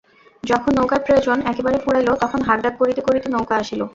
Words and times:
যখন 0.43 0.71
নৌকার 0.77 1.01
প্রয়োজন 1.05 1.37
একেবারে 1.51 1.77
ফুরাইল 1.83 2.09
তখন 2.23 2.39
হাঁকডাক 2.47 2.73
করিতে 2.81 3.01
করিতে 3.07 3.27
নৌকা 3.29 3.55
আসিল। 3.61 3.81